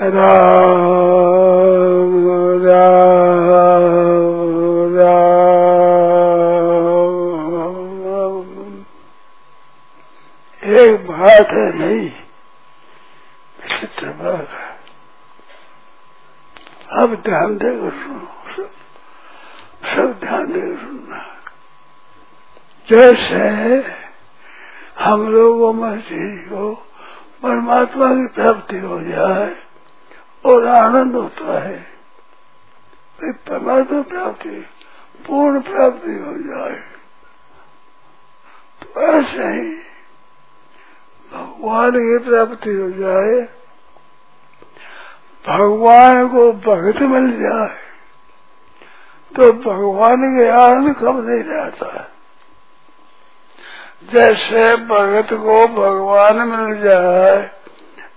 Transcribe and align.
राम 0.00 0.64
राम 4.96 5.44
राम 8.04 8.42
एक 10.76 11.06
बात 11.06 11.52
है 11.52 11.66
नहीं 11.78 12.08
विचित्र 13.58 14.10
बात 14.22 14.48
है 14.50 14.72
अब 17.02 17.14
ध्यान 17.24 17.56
देकर 17.58 17.90
सुनो 18.02 18.26
सब 18.56 18.70
सब 19.94 20.18
ध्यान 20.20 20.52
देकर 20.52 20.76
सुनना 20.76 21.18
जैसे 22.94 23.38
हम 24.98 25.26
लोगों 25.32 25.72
में 25.72 26.00
चीज़ 26.00 26.48
को 26.48 26.72
परमात्मा 27.42 28.08
की 28.14 28.26
प्राप्ति 28.34 28.78
हो 28.78 29.00
जाए 29.02 29.50
और 30.44 30.66
आनंद 30.68 31.14
होता 31.16 31.58
है 31.62 31.76
भाई 33.18 33.32
परमात्मा 33.48 34.00
प्राप्ति, 34.02 34.50
पूर्ण 35.26 35.60
प्राप्ति 35.62 36.14
हो 36.18 36.32
जाए। 36.38 36.76
तो 38.82 39.00
ऐसे 39.02 39.48
ही 39.48 39.68
भगवान 41.32 41.92
की 41.98 42.18
प्राप्ति 42.28 42.74
हो 42.74 42.90
जाए, 42.92 43.40
भगवान 45.44 46.28
को 46.28 46.52
भगत 46.64 47.02
मिल 47.12 47.30
जाए 47.40 47.76
तो 49.32 49.52
भगवान 49.62 50.20
के 50.36 50.48
आनंद 50.56 50.94
कब 50.96 51.24
नहीं 51.28 51.42
रहता 51.44 51.93
जैसे 54.14 54.64
भगत 54.86 55.32
को 55.32 55.66
भगवान 55.74 56.36
मिल 56.48 56.82
जाए 56.82 57.36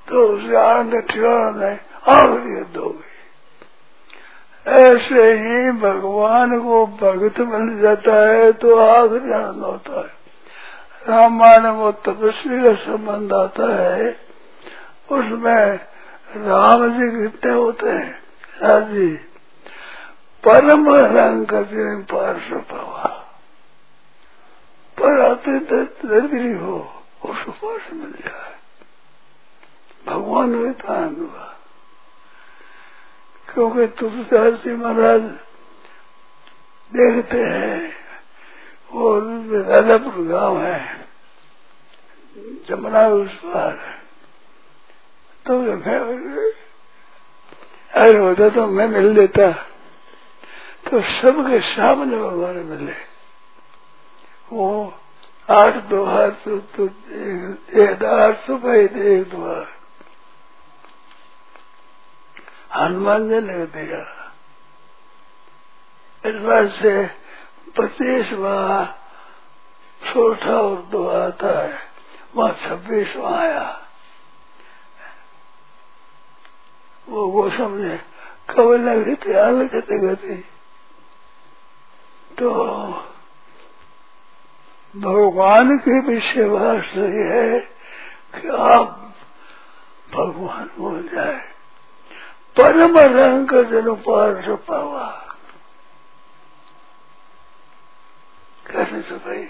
तो 0.10 0.28
उसे 0.28 0.56
आनंद 0.58 0.94
ठिकाना 1.10 1.50
नहीं 1.52 1.78
आखिरी 2.16 2.58
युद्ध 2.58 2.78
हो 2.78 2.96
ऐसे 4.66 5.32
ही 5.34 5.72
भगवान 5.72 6.60
को 6.60 6.86
भगत 7.02 7.40
मिल 7.50 7.80
जाता 7.82 8.16
है 8.22 8.52
तो 8.54 8.78
आखिरी 8.78 9.34
आनंद 9.34 9.64
होता 9.64 10.00
है। 10.00 10.16
रामायण 11.08 11.68
वो 11.72 11.92
तपस्वी 12.06 12.64
का 12.64 12.74
संबंध 12.76 13.34
आता 13.34 13.68
है, 13.76 14.10
उसमें 15.12 15.80
राम 16.38 16.88
जी 16.94 17.08
कितने 17.12 17.52
होते 17.52 17.90
हैं? 17.90 18.20
राज़ी 18.62 19.08
परम 20.44 20.90
रंग 20.90 21.52
पार्श्व 22.12 22.56
प्रभा 22.70 23.17
पर 24.98 25.22
आते 25.22 25.60
दरिद्री 25.60 26.52
हो 26.54 26.76
उसको 27.26 27.52
पास 27.54 27.90
मिल 27.94 28.12
जाए। 28.20 28.56
भगवान 30.06 30.56
विधान 30.56 31.16
हुआ। 31.16 31.46
क्योंकि 33.48 33.88
तुलसीदास 34.00 34.54
जी 34.64 34.74
महाराज 34.76 35.22
देखते 36.92 37.40
हैं 37.40 37.94
और 38.94 39.24
राजापुर 39.70 40.24
गाँव 40.28 40.60
है, 40.62 40.80
जमुना 42.70 43.08
उस 43.10 43.34
पार 43.44 43.74
तो 45.46 45.54
अरे 47.94 48.18
होता 48.18 48.50
तो 48.50 48.66
मैं 48.68 48.88
मिल 48.88 49.14
देता 49.16 49.52
तो 50.86 51.02
सबके 51.02 51.60
सामने 51.66 52.18
भगवान 52.18 52.56
मिले। 52.66 52.96
वो 54.54 54.94
आठ 55.50 55.74
दो 55.74 56.06
हाथ 56.06 56.32
तो, 56.48 56.86
एक 57.82 58.04
आठ 58.04 58.36
सुबह 58.36 58.74
एक 58.74 59.24
दो 59.24 59.68
हनुमान 62.76 63.24
ने 63.24 63.42
लिख 63.42 63.70
दिया। 63.70 64.34
इस 66.26 66.36
बार 66.36 66.68
से 66.68 67.08
पच्चीसवा 67.78 68.86
छोटा 70.14 70.62
और 70.62 70.82
दो 70.82 71.08
आता 71.08 71.64
है। 71.64 71.80
वहाँ 72.36 72.54
छब्बीसवा 72.54 73.40
आया। 73.40 73.84
वो 77.10 77.28
वो 77.28 77.50
समझे 77.50 78.02
कब 78.50 78.72
लगे 78.72 79.16
थे 79.16 79.40
आल 79.40 79.68
कहते 79.68 80.08
कहते 80.08 80.36
तो 82.36 83.17
भगवान 84.96 85.78
के 85.78 86.00
विषय 86.00 86.50
बात 86.50 86.84
है 86.96 87.60
कि 88.36 88.48
आप 88.48 89.14
भगवान 90.14 90.70
हो 90.80 91.02
जाए। 91.02 91.54
परम 92.60 92.98
रंग 92.98 93.50
जन 93.50 93.96
पार 93.96 94.56
पावा। 94.56 95.24
कैसे 98.68 99.02
से 99.02 99.16
भाई 99.16 99.44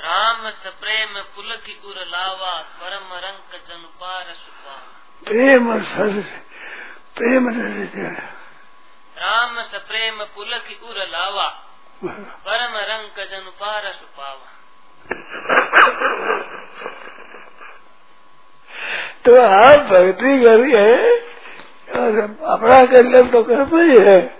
राम 0.00 0.50
सप्रेम 0.50 1.20
पुलक 1.20 1.84
उर 1.84 2.06
लावा 2.06 2.58
परम 2.62 3.08
रंग 3.12 3.60
जन 3.68 3.88
पार 4.00 4.34
सुपा 4.34 4.76
प्रेम 5.24 5.82
सर 5.82 6.20
प्रेम 7.16 7.48
राम 9.18 9.62
सप्रेम 9.62 10.24
पुलक 10.24 10.80
उर 10.82 10.96
लावा 10.96 11.69
परम 12.04 12.76
रंग 12.76 13.30
जन 13.30 13.52
पार 13.60 13.92
सुपावा 13.92 14.56
तो 19.24 19.40
आप 19.40 19.80
भक्ति 19.80 20.44
करिए। 20.44 21.20
और 22.00 22.36
अपना 22.46 22.86
कल्याण 22.86 23.28
तो 23.28 23.44
करना 23.44 23.64
ही 23.64 23.98
है, 23.98 24.36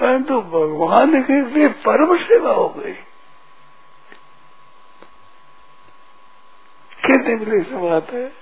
परंतु 0.00 0.42
भगवान 0.42 1.22
की 1.22 1.42
भी 1.42 1.68
परम 1.68 2.18
सेवा 2.18 2.52
हो 2.52 2.68
गई। 2.68 2.96
कितनी 7.06 7.34
बड़ी 7.34 7.58
बात 7.58 8.10
है। 8.10 8.32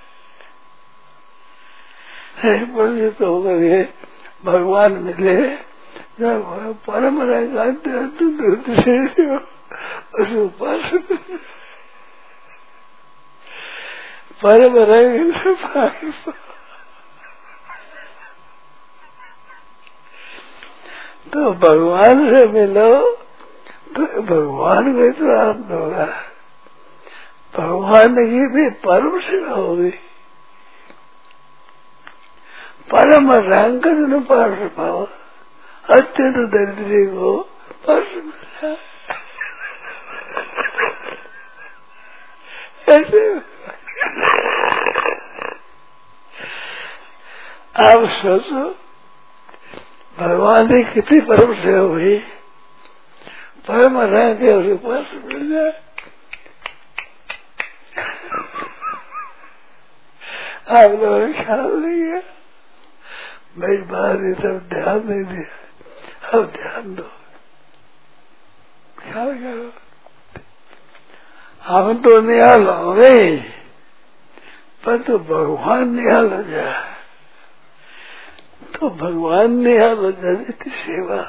बड़ी 2.65 3.11
तो 3.11 3.27
हो 3.27 3.43
गई 3.43 3.85
भगवान 4.45 4.93
मिले। 4.93 5.66
परम 6.21 7.23
रहेंगे 7.23 7.73
तो 21.33 21.53
भगवान 21.53 22.31
से 22.31 22.47
मिलो 22.47 23.13
तो 23.97 24.23
भगवान 24.23 24.93
को 24.93 25.13
तो 25.13 25.37
आप 25.37 25.69
होगा 25.71 26.07
भगवान 27.57 28.15
की 28.15 28.47
भी 28.47 28.71
परम 28.71 29.21
सेवा 29.21 29.55
होगी। 29.55 29.91
परम 32.91 33.33
रंग 33.33 34.23
पार 34.23 34.69
पाओ 34.77 35.09
अत्यंत 35.91 36.37
दरिद्री 36.37 37.07
को 37.07 37.41
पर्स 37.87 38.15
मिला 38.17 38.71
ऐसे 42.93 43.21
आप 47.87 48.05
सोचो, 48.11 48.63
भगवान 50.19 50.73
ने 50.73 50.83
कितनी 50.85 51.21
परम 51.21 51.55
सेवा 51.55 51.81
हुई। 51.81 52.17
परम 53.69 54.01
रह 54.01 54.35
के 54.35 54.53
उसके 54.53 54.75
पास 54.87 55.11
मिल 55.25 55.51
जाए 55.53 55.73
आप 60.77 60.91
लोगों 60.91 61.33
ख्याल 61.33 61.73
नहीं 61.77 62.03
है 62.13 62.23
मेरी 63.59 63.83
बात 63.93 64.17
ये 64.17 64.35
सब 64.43 64.69
ध्यान 64.69 65.03
नहीं 65.09 65.25
दिया। 65.25 65.63
अब 66.35 66.45
ध्यान 66.53 66.95
दो 66.95 67.11
ख्याल 69.01 69.33
करो 69.39 69.71
हम 71.63 72.03
तो 72.03 72.21
निहाल 72.21 72.67
होंगे 72.69 73.37
पर 74.85 74.99
तो 75.03 75.19
भगवान 75.19 75.95
निहाल 75.95 76.33
हो 76.33 76.43
जाए 76.43 76.95
तो 78.75 78.91
भगवान 79.03 79.57
निहाल 79.65 79.97
हो 79.99 80.11
जाए 80.13 80.35
इसकी 80.43 80.71
सेवा 80.71 81.23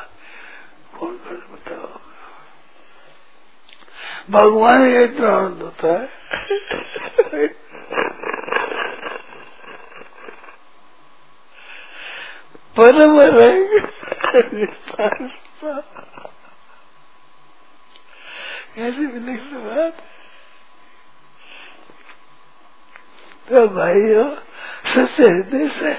कौन 0.99 1.15
कर 1.17 1.39
बताओ 1.53 1.99
भगवान 4.29 4.85
ये 4.85 5.03
इतना 5.03 5.29
आनंद 5.29 5.61
होता 5.61 5.93
है। 5.99 6.05
परम 12.77 13.19
रंग 13.19 13.79
कैसे 18.75 19.05
विलक्षण 19.05 19.63
बात 19.63 20.03
तो 23.47 23.67
भाइयों 23.75 24.29
सच्चे 24.93 25.23
हृदय 25.23 25.67
से 25.69 25.93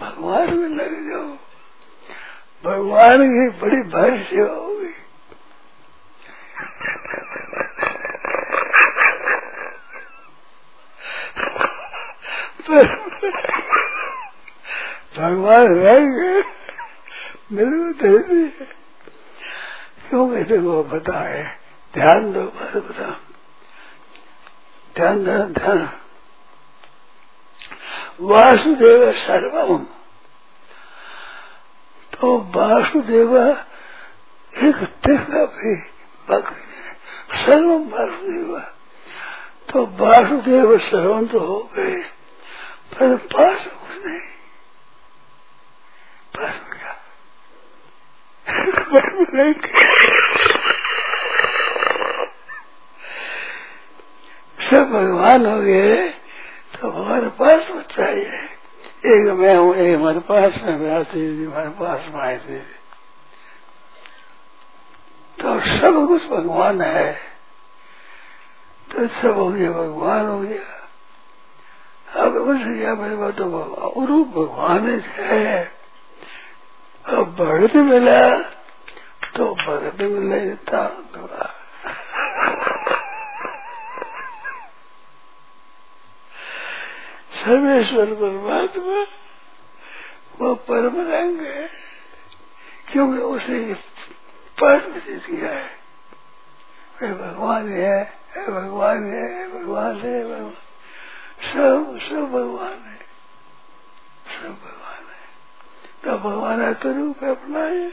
भगवान 0.00 0.56
में 0.56 0.68
लग 0.68 0.94
जाओ 1.08 1.28
भगवान 2.64 3.26
की 3.28 3.48
बड़ी 3.60 3.82
भारी 3.90 4.22
सेवा 4.24 4.54
होगी 4.54 4.94
भगवान 15.18 15.66
रहेंगे 15.74 16.42
मेरे 17.52 17.76
को 17.76 17.92
दे 18.00 18.48
क्यों 20.08 20.24
कहते 20.30 20.58
वो 20.58 20.82
बताए 20.84 21.42
ध्यान 21.94 22.32
दो 22.32 22.42
बात 22.56 22.76
बता 22.76 23.10
ध्यान 24.96 25.24
देना 25.24 25.44
ध्यान 25.58 25.88
वासुदेव 28.20 29.12
सर्वम 29.12 29.84
तो 32.12 32.36
वासुदेव 32.56 33.36
एक 34.52 34.76
देखा 35.06 35.44
भी 35.56 35.74
भक्त 36.28 36.54
सर्वम 37.36 37.88
वासुदेव 37.88 38.58
तो 39.72 39.86
वासुदेव 40.00 40.78
सर्वम 40.78 41.26
तो 41.26 41.38
हो 41.38 41.58
गए, 41.76 41.96
पर 42.92 43.16
पास 43.32 43.66
कुछ 43.66 44.06
नहीं। 44.06 44.20
सब 54.70 54.90
भगवान 54.90 55.46
हो 55.46 55.60
गए 55.60 56.08
तो 56.80 56.90
हमारे 56.90 57.28
पास 57.28 57.68
तो 57.68 57.82
चाहिए 57.82 58.48
एक 58.96 59.32
मैं 59.32 59.56
हूँ, 59.56 59.76
एक 59.76 59.96
हमारे 59.96 60.18
पास 60.18 60.62
में 60.62 60.76
व्यासी 60.76 61.36
जी 61.36 61.44
हमारे 61.44 61.68
पास 61.68 62.10
में 62.14 62.20
आए 62.20 62.38
थे। 62.38 62.58
तो 65.42 65.60
सब 65.60 66.08
कुछ 66.08 66.26
भगवान 66.26 66.80
है। 66.80 67.12
तो 68.92 69.08
सब 69.08 69.36
हो 69.36 69.48
गया, 69.48 69.70
भगवान 69.70 70.26
हो 70.26 70.40
गया। 70.40 70.88
अब 72.22 72.36
उनसे 72.36 72.78
क्या 72.78 72.94
मेरे 72.94 73.32
तो 73.32 73.44
रूप 74.06 74.28
भगवान 74.28 75.00
है। 75.16 75.75
अब 77.06 77.36
भगत 77.36 77.76
मिला 77.76 78.38
तो 79.36 79.54
भगत 79.54 80.02
मिले 80.02 80.54
था। 80.54 80.86
सर्वेश्वर 87.36 88.06
परमात्मा 88.06 89.02
वो 90.40 90.54
परम 90.54 91.00
रंग 91.12 91.40
है, 91.40 91.68
क्योंकि 92.92 93.18
उसे 93.18 93.74
परम 94.60 94.98
चीज़ 94.98 95.26
किया 95.26 95.52
है। 95.52 95.70
वे 97.02 97.08
भगवान, 97.12 97.68
है 97.72 98.12
भगवान 98.48 99.12
है 99.12 99.48
भगवान 99.48 99.96
है 99.96 100.24
भगवान। 100.24 100.56
सब 101.42 101.98
सब 101.98 102.32
भगवान 102.32 102.82
है। 102.86 102.98
सब 104.38 104.48
भगवान। 104.48 104.75
तो 106.06 106.18
भगवान 106.18 106.60
है 106.60 106.74
तो 106.74 106.92
रूप 106.92 107.24
अपना 107.24 107.58
है। 107.58 107.86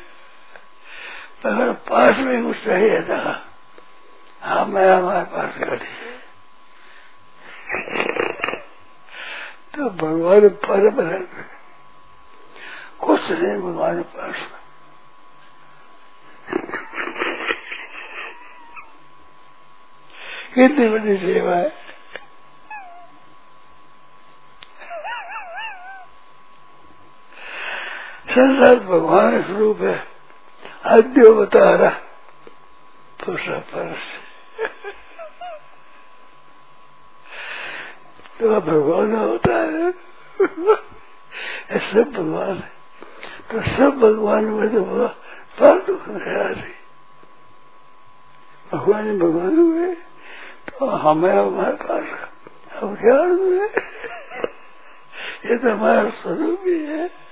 अगर 1.46 1.72
पास 1.90 2.20
में 2.20 2.44
कुछ 2.44 2.64
चाहिए 2.66 3.02
था 3.02 3.20
हाँ 4.42 4.66
मैं 4.66 4.88
हमारे 4.92 5.24
पास 5.26 5.58
खड़ी 5.58 5.86
है। 5.86 6.12
तो 9.76 9.90
भगवान 9.90 10.42
रंग 11.00 11.44
कुछ 13.00 13.32
नहीं 13.32 13.58
भगवान 13.62 14.02
पास 14.04 14.36
कितनी 20.56 20.90
बड़ी 20.90 21.18
सेवा 21.18 21.56
है। 21.56 21.83
संसार 28.34 28.76
भगवान 28.76 29.42
स्वरूप 29.44 29.82
है। 29.82 30.08
आद्य 30.86 31.32
बता 31.32 31.76
रहा 31.76 31.90
पुरुष 33.26 33.50
परस। 33.50 34.20
तो 38.40 38.62
भगवान 38.62 39.16
होता 39.16 39.56
है। 39.56 39.92
सब 41.80 42.12
भगवान 42.12 42.56
है। 42.58 42.72
तो 43.52 43.62
सब 43.62 44.00
भगवान 44.00 44.44
में 44.44 44.70
तो 44.70 45.08
फालतू 45.60 46.00
रही 46.08 46.74
भगवान 48.72 49.20
भगवान 49.20 49.58
हुए। 49.58 49.96
तो 50.70 50.86
हमें 50.86 51.34
हमारे 51.34 51.76
पास 51.76 52.30
अब 52.84 52.98
क्या 52.98 53.18
हुए। 53.18 53.68
ये 55.46 55.58
तो 55.58 55.72
हमारा 55.72 56.10
स्वरूप 56.10 56.64
ही 56.66 56.86
है। 56.86 57.23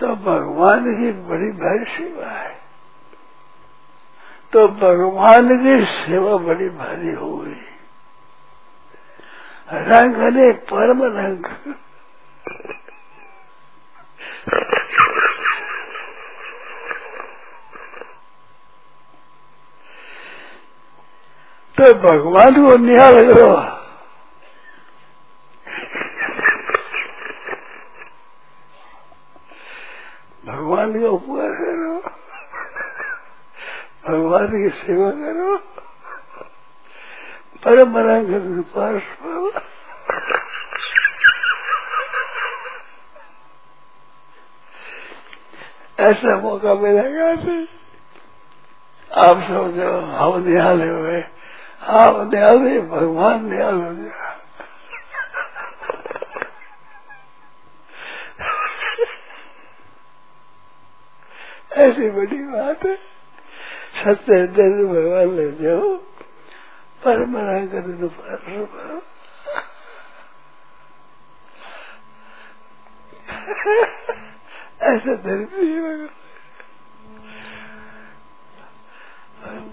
तो 0.00 0.06
भगवान 0.06 0.96
की 0.96 1.12
बड़ी 1.12 1.52
भारी 1.52 1.84
सेवा 1.84 2.30
है। 2.30 2.60
तो 4.52 4.68
भगवान 4.68 5.58
की 5.58 5.84
सेवा 5.84 6.36
बड़ी 6.36 6.68
भारी 6.68 7.12
हो 7.12 7.36
गई। 7.36 7.60
रंग 9.72 10.16
ने 10.16 10.52
परम 10.52 11.02
रंग। 11.02 11.74
तो 21.76 21.94
भगवान 21.94 22.54
को 22.54 22.76
निहाल 22.76 23.34
करो। 23.34 23.79
भगवान 30.70 31.00
का 31.00 31.08
उपकार 31.08 31.52
करो। 31.52 31.94
भगवान 34.08 34.46
की 34.46 34.68
सेवा 34.70 35.10
करो। 35.10 35.56
परम 37.64 37.96
रंग 37.98 38.62
पास 38.76 39.02
ऐसा 46.00 46.36
मौका 46.36 46.74
मिलेगा 46.74 47.32
नहीं 47.32 47.66
आप 49.26 49.36
जो 49.74 50.00
हम 50.00 50.48
निहाले 50.48 50.88
हुए 50.88 51.20
आप 51.98 52.30
निहाले 52.34 52.80
भगवान 52.80 53.44
निहाल 53.50 53.74
हो। 53.74 53.94
जाए 53.94 54.29
ऐसी 61.80 62.10
बड़ी 62.10 62.38
बात 62.38 62.86
है। 62.86 62.96
सत्य 64.00 64.34
हृदय 64.34 64.84
भगवान 64.84 65.36
ले 65.36 65.50
जाओ 65.52 65.96
परम 67.04 67.36
रंग 67.36 68.10
पर 68.10 69.02
ऐसा 74.82 75.14
धरती 75.14 75.80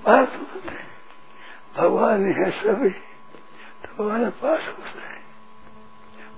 बात 0.03 0.31
होते 0.35 0.69
भगवान 1.77 2.25
है 2.31 2.49
सभी। 2.51 2.89
तो 2.89 4.03
भगवान 4.03 4.29
पास 4.29 4.67
होते 4.67 4.99
हैं। 4.99 5.23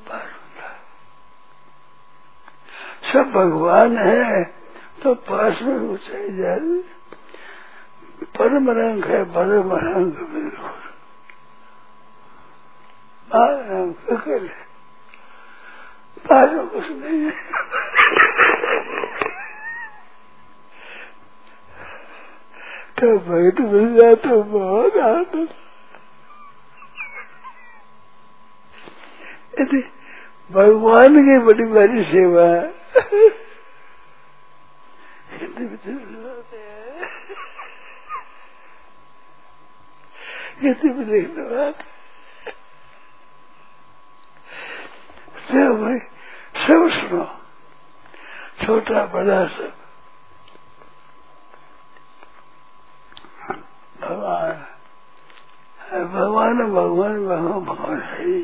पास 0.10 0.24
होता 0.24 0.70
सब 3.12 3.32
भगवान 3.32 3.98
है। 3.98 4.59
तो 5.04 5.14
पास 5.16 5.62
में 5.62 5.78
वो 5.78 5.98
चाहिए 5.98 6.32
जाए, 6.38 6.60
परम 8.38 8.70
रंग 8.70 9.06
है 9.06 9.24
परम 9.26 9.74
रंग 9.74 10.12
बिल्कुल। 10.12 10.72
रंग 13.32 13.94
फ़िक्र 13.94 14.44
है। 14.44 14.68
बाहर 16.30 16.66
कुछ 16.66 16.90
नहीं 16.90 17.20
है। 17.20 17.32
तो 23.00 23.18
भक्त 23.18 23.60
मिल 23.62 23.96
जाए 23.96 24.16
तो 24.16 24.44
बहुत 24.44 24.98
आनंद। 24.98 25.50
भगवान 30.52 31.16
की 31.26 31.38
बड़ी 31.40 31.64
बड़ी 31.64 32.04
सेवा 32.04 32.46
कितनी 32.62 33.49
भी 40.88 41.04
देखने 41.06 41.44
बात 41.44 41.76
सब 45.50 46.00
सब 46.68 46.90
सुनो, 46.90 47.26
छोटा 48.66 49.06
बड़ा 49.06 49.46
सब। 49.48 49.74
भगवान 54.02 54.66
भगवान 56.10 56.58
भगवान 56.58 57.26
भगवान 57.26 57.66
भगवान 57.66 58.02
है 58.02 58.42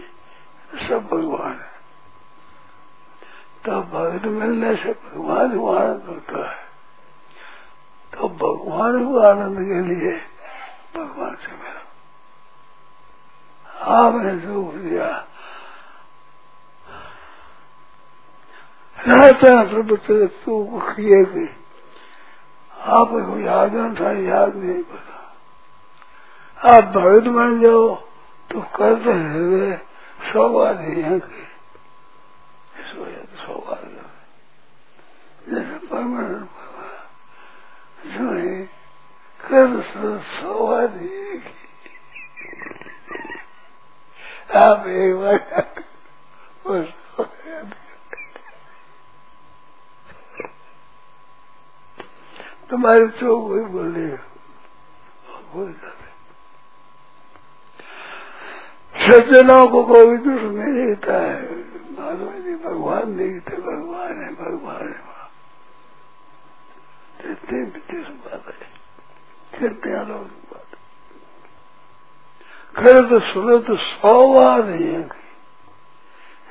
सब 0.87 1.07
भगवान 1.07 1.51
है। 1.51 1.73
तो 3.65 3.81
भक्त 3.81 4.25
मिलने 4.25 4.75
से 4.75 4.93
भगवान 4.93 5.59
को 5.59 5.75
आनंद 5.75 6.03
होता 6.03 6.51
है। 6.51 6.64
तो 8.15 8.27
भगवान 8.41 8.93
को 9.05 9.19
आनंद 9.19 9.57
के 9.67 9.79
लिए 9.87 10.11
भगवान 10.95 11.33
से 11.35 11.51
मिलो। 11.51 11.83
आपने 13.95 14.35
जो 14.39 14.61
दिया। 14.77 15.07
रहता 18.97 19.63
प्रभु 19.63 19.95
को 19.95 20.79
किए 20.93 21.23
गई 21.25 21.49
आपको 22.71 23.39
याद 23.39 23.73
था, 23.99 24.09
याद 24.11 24.55
नहीं 24.55 24.83
पता 24.83 25.15
आप 26.69 26.83
भगत 26.83 27.27
बन 27.29 27.59
जाओ 27.61 27.95
तो 28.49 28.61
करते 28.75 29.11
हुए 29.11 29.67
सौभाग्य 30.31 30.99
यहाँ 31.01 31.19
के 31.19 31.43
इस 32.81 32.89
वजह 32.95 33.21
से 33.21 33.45
सौभाग्य 33.45 33.99
जैसे 35.49 35.75
परमानंद 35.87 36.47
इसमें 38.05 38.67
आप 44.55 44.87
एक 44.87 45.15
बार 45.15 45.37
तुम्हारे 52.69 53.07
चौक 53.09 53.43
वही 53.49 53.65
बोलेगा 53.65 54.17
कोई 55.53 55.73
सज्जनों 58.99 59.67
को 59.67 59.83
कोई 59.83 60.17
दुख 60.17 60.41
नहीं 60.41 60.73
देता 60.75 61.21
है 61.21 61.55
मालूम 61.95 62.33
नहीं 62.33 62.55
भगवान 62.55 63.17
देखते 63.17 63.57
भगवान 63.61 64.23
है 64.23 64.29
भगवान 64.35 64.87
है 64.87 65.03
विदेश 67.65 68.07
बात 68.07 68.47
है 68.47 68.64
कितने 69.59 69.93
अलग 69.93 70.31
बात 70.51 70.69
खड़े 72.75 73.01
तो 73.09 73.19
सुनो 73.19 73.57
तो 73.59 73.75
सौ 73.75 74.15
बार 74.33 74.69
है 74.69 75.01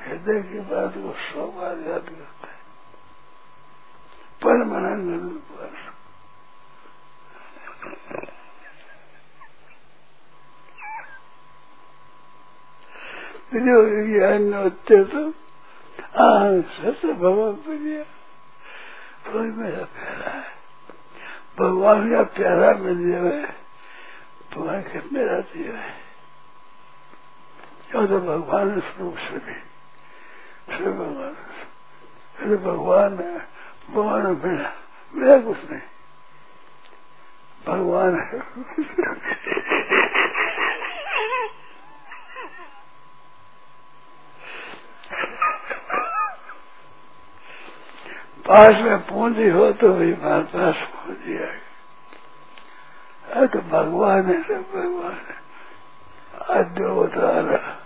हृदय 0.01 0.41
की 0.41 0.59
बात 0.59 0.93
को 0.95 1.11
सौ 1.21 1.47
बार 1.47 1.75
याद 1.89 2.05
करता 2.09 2.47
है। 2.47 2.59
पर 4.41 4.63
मना 4.63 4.93
पर 5.49 5.73
ज्ञान 14.11 14.53
अत्यंत 14.53 15.13
सच 16.69 17.01
भगवान 17.05 17.53
मेरा 19.51 19.83
प्यारा 19.85 20.31
है 20.31 20.34
भगवान 21.57 22.09
का 22.11 22.21
प्यारा 22.35 22.71
मिल 22.75 22.99
जाए, 23.11 23.43
तुम्हारे 24.53 24.81
घर 24.81 25.03
में 25.13 25.23
रहती 25.25 25.63
है 25.63 25.93
तो 27.91 28.01
भगवान 28.01 28.79
स्वरूप 28.81 29.17
से 29.17 29.37
भी 29.37 29.53
फिर 30.67 30.91
भगवान 30.91 31.35
फिर 32.35 32.57
भगवान 32.57 33.17
है, 33.19 33.37
भगवान 33.89 34.25
मेरा 34.43 34.71
मेरा 35.13 35.37
कुछ 35.41 35.59
नहीं। 35.71 35.81
भगवान 37.65 38.19
है। 38.21 38.39
पास 48.47 48.75
में 48.75 48.97
पूंजी 48.97 49.49
हो 49.49 49.71
तो 49.71 49.93
भी 49.93 50.13
हमारे 50.13 50.43
पास 50.43 50.75
पूंजी 50.75 51.43
आएगी 51.43 51.65
तो 53.47 53.59
भगवान 53.59 54.25
है 54.25 54.43
सब 54.43 54.61
भगवान 54.61 55.13
है। 55.13 55.45
अद्योतारा 56.59 57.77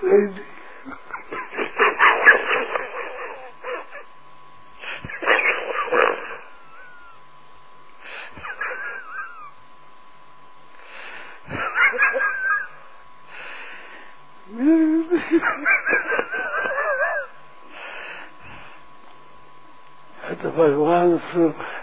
तो 20.37 20.51
भगवान 20.51 21.17
स्वरूप 21.19 21.57
है 21.57 21.81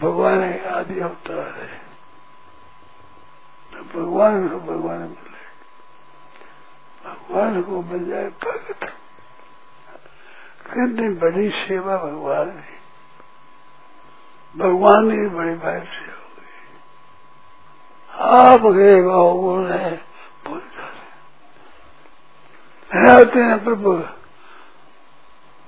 भगवान 0.00 0.42
एक 0.44 0.66
आदि 0.66 0.98
अवतार 1.00 1.38
है 1.38 1.68
तो 3.72 3.84
भगवान 3.94 4.48
को 4.48 4.58
भगवान 4.60 5.00
मिले 5.00 5.44
भगवान 7.04 7.62
को 7.62 7.80
मिल 7.82 8.02
जाए 8.10 8.28
भगत 8.44 8.84
कितनी 10.66 11.08
बड़ी 11.14 11.48
सेवा 11.50 11.96
भगवान 11.96 12.48
ने 12.48 12.74
भगवान 14.56 15.10
की 15.10 15.28
बड़ी 15.28 15.54
भाई 15.54 15.80
से 15.80 16.10
हो 16.10 16.26
गई 16.36 16.54
आप 18.34 18.66
गए 18.72 19.00
गुण 19.02 19.72
है 19.72 20.15
रहते 22.90 23.40
हैं 23.40 23.64
प्रभु। 23.64 23.92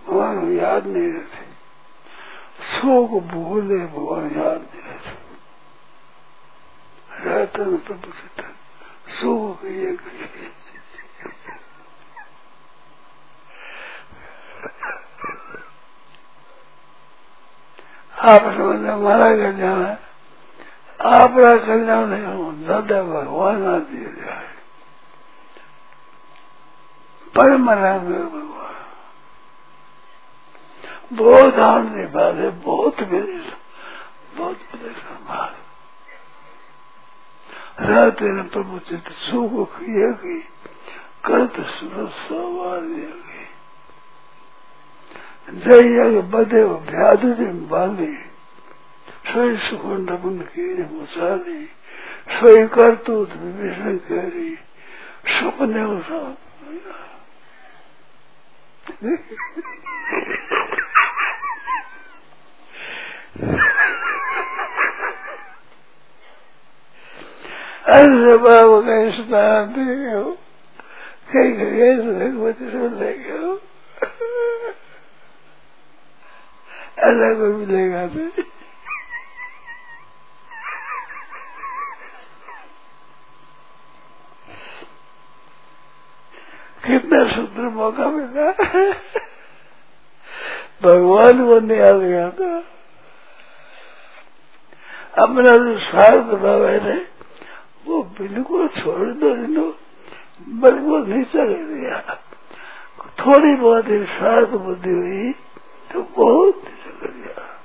भगवान 0.06 0.52
याद 0.52 0.86
नहीं 0.86 1.12
रहते। 1.12 1.46
सो 2.70 3.06
को 3.06 3.20
भूले 3.20 3.78
भगवान 3.78 4.24
याद 4.24 4.60
नहीं 4.60 4.82
रहते। 4.82 5.16
रहते 7.24 7.62
हैं 7.62 7.84
प्रभु 7.84 8.12
से 8.12 8.28
सो 9.20 9.58
ये 9.64 9.98
आप 18.14 18.42
समझ 18.42 18.88
हमारा 18.88 19.28
कल्याण 19.36 19.82
है। 19.82 19.98
आपका 21.00 21.56
कल्याण 21.66 22.12
हो 22.24 22.52
ज़्यादा 22.52 23.02
भगवान 23.02 23.66
आदि 23.66 24.00
जाए। 24.22 24.47
परम 27.38 27.70
रंग 27.70 28.08
बहुत 31.12 31.54
आनंद 31.54 32.08
बात 32.10 32.34
है 32.34 32.50
बहुत 32.50 33.00
मेरे 33.00 33.36
बहुत 34.38 34.58
मेरे 34.74 34.92
संभाल 34.94 35.54
रहते 37.80 38.24
न 38.24 38.42
प्रभु 38.42 38.78
चित 38.78 39.08
सुख 39.08 39.78
किए 39.78 40.12
की 40.12 40.38
करत 41.24 41.60
सुर 41.66 42.08
सवार 42.08 42.82
जय 45.54 46.20
बदे 46.32 46.62
व्याध 46.64 47.24
बाली 47.70 48.12
स्वयं 49.30 49.56
सुखंड 49.58 50.10
मुन 50.24 50.38
की 50.38 50.66
मुसाली 50.82 51.64
स्वयं 52.38 52.68
करतूत 52.68 53.30
विभीषण 53.32 53.96
करी। 53.96 54.50
सपने 55.28 55.82
ऐसे 55.98 56.48
बाबू 68.42 68.80
का 68.82 69.10
स्नान 69.10 69.72
कहीं 71.32 71.52
गए 71.54 73.38
हो 73.38 73.58
अल्लाह 77.08 77.34
को 77.34 77.46
मिलेगा 77.56 78.06
तो 78.06 78.57
कितना 86.88 87.32
सुंदर 87.32 87.62
मौका 87.62 88.08
मिला। 88.08 88.52
भगवान 90.82 91.46
को 91.46 91.56
आ 91.56 91.98
गया 91.98 92.30
था। 92.30 92.64
अपना 95.22 95.56
जो 95.56 95.78
स्वार्थ 95.78 96.42
भाव 96.42 96.68
है, 96.68 97.08
वो 97.84 98.02
बिल्कुल 98.02 98.68
छोड़ 98.68 99.08
दो 99.08 99.34
दिनों 99.34 99.72
बिल्कुल 100.60 101.06
नीचा 101.06 101.44
कर 101.44 101.52
दिया। 101.52 102.24
थोड़ी 103.00 103.54
बहुत 103.54 103.88
ही 103.88 104.04
स्वार्थ 104.04 104.48
बुद्धि 104.48 104.90
हुई 104.90 105.32
तो 105.92 106.02
बहुत 106.02 106.62
नीचा 106.64 106.90
कर 107.00 107.06
दिया। 107.06 107.60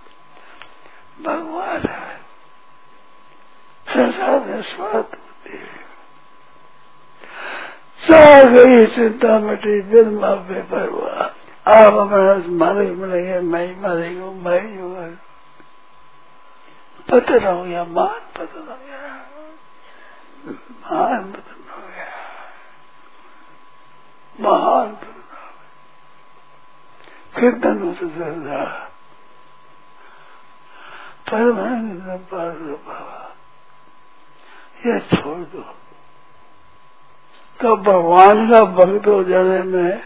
भगवान 1.22 1.82
है। 1.90 2.18
संसार 3.90 4.40
में 4.40 4.62
स्वार्थ 4.62 5.16
बुद्धि 5.16 5.83
चाह 8.08 8.44
गई 8.54 8.86
चिंता 8.96 9.38
मिटी 9.40 9.82
बिल 9.92 10.10
मापे 10.20 10.62
परवा 10.72 11.32
आप 11.74 11.94
अपना 11.94 12.56
मालिक 12.62 12.92
मिलेंगे 12.98 13.40
मैं 13.52 13.66
ही 13.68 13.76
मालिक 13.82 14.18
हूँ 14.20 14.34
मैं 14.44 14.60
ही 14.62 14.76
हूँ 14.78 15.12
पतन 17.08 17.46
हो 17.46 17.64
गया 17.64 17.84
मान 17.98 18.20
पतन 18.38 18.68
हो 18.70 18.76
गया 18.86 19.02
महान 20.84 21.32
पतन 21.32 21.62
हो 21.72 21.82
गया 21.88 22.08
महान 24.40 24.92
पतन 24.96 25.22
हो 25.32 25.32
गया 25.32 25.52
कीर्तन 27.40 27.82
हो 27.84 27.94
सकता 28.02 28.64
परमानंद 31.30 32.26
पार 32.32 32.52
बाबा 32.90 33.22
यह 34.86 35.00
छोड़ 35.14 35.40
दो 35.54 35.64
तो 37.62 37.76
भगवान 37.76 38.50
का 38.50 38.64
भक्त 38.64 39.08
हो 39.08 39.24
जाने 39.24 39.60
में 39.60 40.04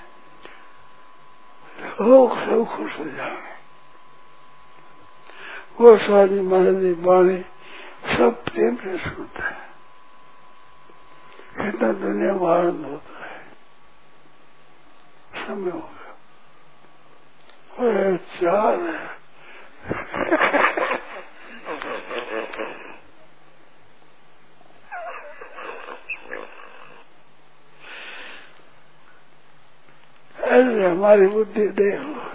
लोग 2.01 2.37
सब 2.37 2.75
खुश 2.75 2.99
हो 2.99 3.05
जाएँगे। 3.05 3.57
वो 5.81 5.97
स्वामी 5.97 6.41
महाराज 6.41 6.95
वाणी 6.99 7.45
सब 8.17 8.43
प्रेम 8.43 8.75
से 8.75 8.97
सुनते 8.97 9.43
हैं। 9.43 9.67
कितना 11.57 11.91
दुनिया 11.91 12.33
में 12.33 12.47
आनंद 12.47 12.85
होता 12.85 13.25
है। 13.25 13.41
समय 15.47 15.71
हो 15.71 15.79
गया। 15.79 18.17
चार 18.17 18.79
है। 18.79 19.16
अरे 30.57 30.89
हमारी 30.89 31.27
बुद्धि 31.27 31.67
देखो 31.79 32.29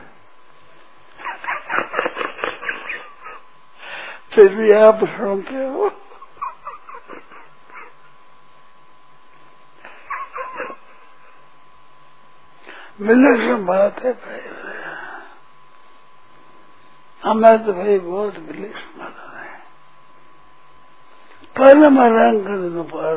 फिर 4.34 4.54
भी 4.54 4.72
आप 4.72 5.04
सुनते 5.06 5.64
हो। 5.66 5.90
विलक्षण 13.00 13.64
बात 13.66 13.98
है 14.04 14.12
भाई 14.14 14.40
हमें 17.22 17.64
तो 17.66 17.72
भाई 17.72 17.98
बहुत 18.00 18.38
विलक्षण 18.38 18.98
बात 18.98 19.16
है। 19.36 19.50
परम 21.56 21.98
रंग 22.00 22.84
पार 22.92 23.16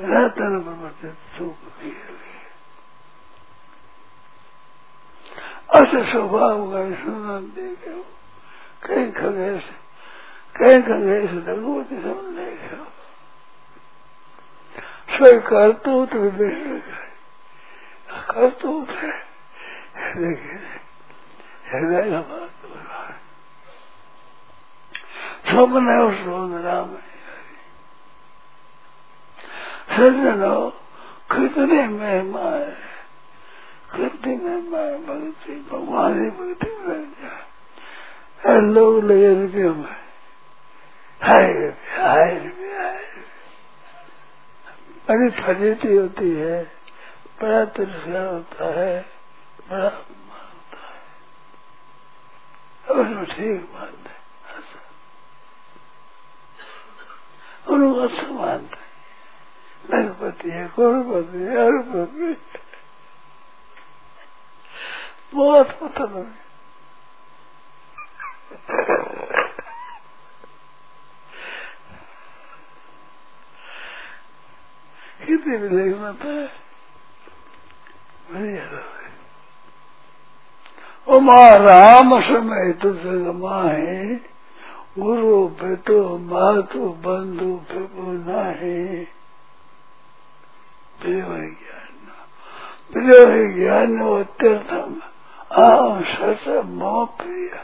रतन 0.00 0.60
प्रवर्तित 0.62 1.16
सुख 1.36 1.56
अस 5.70 5.92
स्वभाव 6.10 6.58
का 6.72 6.80
सुनन 7.00 7.44
देखे 7.56 7.92
कहीं 8.86 9.10
खगेश 9.12 9.64
कहीं 10.56 10.80
खगेश 10.82 11.30
रघुवती 11.48 12.00
सब 12.02 12.20
देखे 12.36 12.78
स्वयं 15.16 15.40
करतूत 15.40 16.14
विभिन्न 16.14 16.80
करतूत 18.30 18.88
है। 18.90 19.12
देखिए 20.16 20.58
हृदय 21.70 22.10
का 22.10 22.20
बात 22.30 22.50
स्वप्न 25.46 25.88
है 25.88 26.00
उस 26.02 26.18
राम 26.64 26.94
है 26.94 27.09
सज्जनो 29.90 30.70
कितने 31.32 31.88
महिमा 31.88 32.40
है 32.40 32.76
कितनी 33.96 34.36
महिमा 34.36 34.82
भक्ति 35.06 35.54
भगवान 35.72 36.24
ही 36.24 36.30
भक्ति 36.30 36.70
में 36.70 37.12
जाए 37.12 38.60
लोग 38.60 39.04
लगे 39.04 39.42
रुपये 39.42 39.68
में 39.68 39.96
हाय 41.20 41.52
रुपये 41.52 42.02
हाय 42.02 42.34
रुपये 42.38 42.76
हाय 42.78 42.98
बड़ी 45.08 45.30
फजीती 45.30 45.96
होती 45.96 46.30
है. 46.30 46.64
बड़ा 47.42 47.64
तिरस्कार 47.64 48.26
होता 48.26 48.66
है. 48.80 49.00
बड़ा 49.70 49.86
अपमान 49.86 50.50
होता 50.54 50.80
है 52.86 53.00
उसमें 53.00 53.26
ठीक 53.26 53.62
बात 53.74 54.08
है. 54.08 54.18
उनको 57.68 58.00
अच्छा 58.00 58.26
मानते 58.32 58.89
लखपति 59.94 60.50
है, 60.50 60.66
करोड़पति 60.68 61.38
है, 61.38 61.56
अरबपति 61.56 62.36
बहुत 65.34 65.70
पतन 65.80 66.12
हो। 66.12 66.24
कितनी 75.26 75.56
भी 75.56 75.68
देखना 75.68 76.12
था 76.12 76.34
उमा 81.08 81.44
राम 81.56 82.20
समय 82.20 82.72
तुझ 82.72 83.00
माहे, 83.36 84.14
गुरु 84.98 85.36
पितु 85.48 85.98
मातु 86.18 86.88
बंधु 87.04 87.54
प्रभु 87.68 88.12
नाही 91.04 91.48
ज्ञान 91.50 92.06
प्रिय 92.92 93.46
ज्ञान 93.54 93.98
अत्यर्थम 94.00 95.00
आम 95.62 96.02
सच 96.02 96.44
प्रिय 97.20 97.58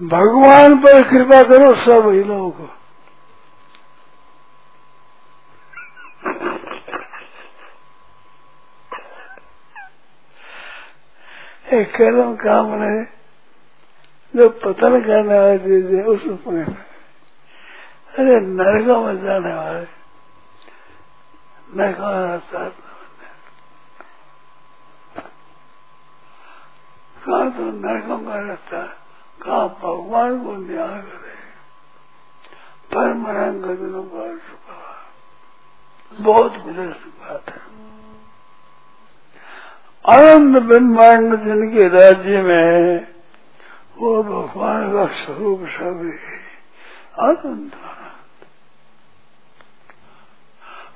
भगवान 0.00 0.76
पर 0.78 1.02
कृपा 1.02 1.42
करो 1.42 1.74
सब 1.74 2.08
ही 2.08 2.22
लोग। 2.24 2.68
एक 11.72 11.96
काम 12.36 12.74
रहे 12.74 13.04
जो 14.34 14.48
पतन 14.48 15.00
करने 15.00 15.38
वाले 15.38 16.02
उसमें 16.02 16.64
अरे 16.64 18.40
नरकों 18.40 19.00
में 19.04 19.24
जाने 19.24 19.54
वाले। 19.54 19.99
मैं 21.76 21.94
कहा 21.94 22.10
रास्ता 22.24 22.68
कहा 27.24 27.48
तो 27.50 27.64
नरकों 27.72 28.18
का 28.18 28.40
रास्ता, 28.40 28.82
कहा 29.42 29.66
भगवान 29.82 30.44
को 30.44 30.52
न्याय 30.56 31.02
करे 31.02 31.38
परम 32.90 33.26
रंग 33.26 33.64
बहुत 36.12 36.56
गुजर 36.62 36.88
बात 37.20 37.50
है। 37.50 37.60
आनंद 40.04 40.56
बिन 40.56 40.66
ब्रह्मांड 40.68 41.36
जिनके 41.44 41.88
राज्य 41.88 42.42
में 42.42 43.06
वो 43.98 44.22
भगवान 44.22 44.92
का 44.92 45.06
स्वरूप 45.14 45.66
सभी 45.68 46.10
है। 46.10 46.38
आनंद 47.20 47.72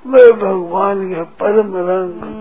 वे 0.05 0.31
भगवान 0.31 1.15
के 1.15 1.23
परम 1.23 1.77
रंग 1.77 2.35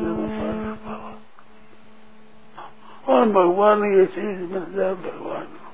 और 3.08 3.28
भगवान 3.28 3.98
ये 3.98 4.06
चीज़ 4.06 4.52
मिल 4.52 4.74
जाए 4.76 4.94
भगवान 4.94 5.44
को। 5.44 5.64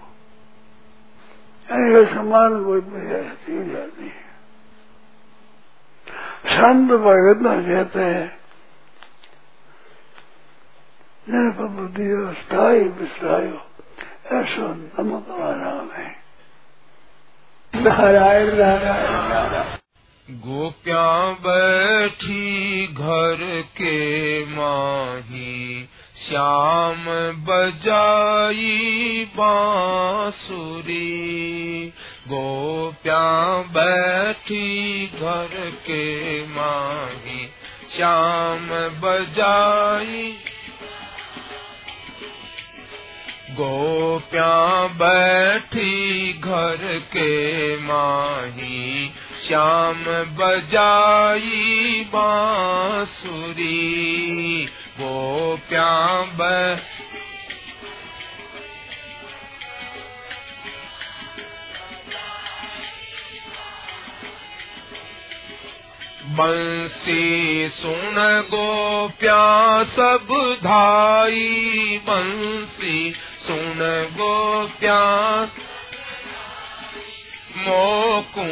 ऐसे 1.75 2.15
समान 2.15 2.65
कोई 2.65 2.81
चीज़ 2.81 3.73
नहीं। 3.73 4.11
है 4.11 4.31
संत 6.47 6.91
भगत 6.91 7.39
कहते 7.69 8.01
हैं 8.01 8.41
बुद्धि 11.77 12.35
स्थायी 12.43 12.89
विस्तायो 12.89 13.61
ऐसा 14.33 14.75
नमक 14.75 15.27
नारायण 15.29 15.91
है। 15.91 16.17
नारायण 17.77 18.47
नारायण 18.47 19.13
नारायण। 19.13 19.80
गोप्या 20.33 21.33
बैठी 21.33 22.87
घर 22.87 23.65
के 23.67 24.45
माही, 24.45 25.89
श्याम 26.29 27.05
बजाई 27.45 29.27
बांसुरी। 29.37 31.01
गोप्या 32.29 33.57
बैठी 33.63 35.07
घर 35.07 35.73
के 35.87 36.43
माही, 36.47 37.47
श्याम 37.97 38.69
बजाई। 39.01 40.37
गोप्या 43.51 44.87
बैठी 44.87 46.33
घर 46.33 46.99
के 47.13 47.77
माही 47.77 49.11
श्याम 49.47 50.05
बजाई 50.39 52.05
बांसुरी 52.13 53.75
गोप्या 55.01 55.91
ब 56.39 56.51
बंसी 66.39 67.69
सुन 67.69 68.17
गोप्या 68.51 69.43
सब 69.95 70.29
धाई 70.65 72.01
बंसी 72.09 73.13
सुन 73.47 73.81
गोप्या। 74.17 75.01
मोकू 77.57 78.47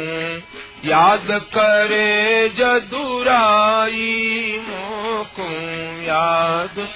याद 0.85 1.27
करे 1.31 2.49
जदुराई 2.49 4.65
मोकू 4.69 6.03
याद। 6.03 6.89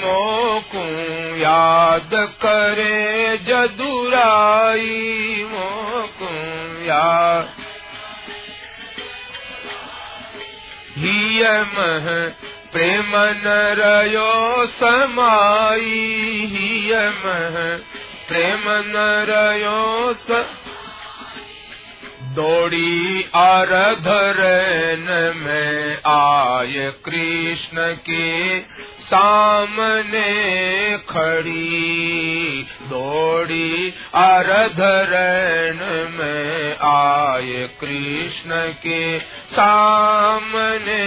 मोकू 0.00 1.36
याद 1.36 2.10
करे 2.14 3.38
जदुराई 3.38 5.46
मोकू 5.50 6.84
याद। 6.84 7.50
हिय 10.96 11.52
मह 11.52 12.32
प्रेम 12.72 13.16
नरयो 13.16 14.66
समाई, 14.66 16.48
हिय 16.52 17.08
मह 17.08 17.80
प्रेम 18.30 18.62
नरयो 18.66 20.12
दौड़ी 22.34 23.30
आरधरन 23.34 25.06
में 25.36 25.98
आय 26.06 26.92
कृष्ण 27.04 27.94
के 27.94 28.60
सामने 29.10 30.28
खड़ी। 30.98 32.66
दौड़ी 32.82 33.94
आरधरन 34.14 35.80
में 36.18 36.76
आय 36.78 37.68
कृष्ण 37.80 38.72
के 38.82 39.18
सामने 39.52 41.02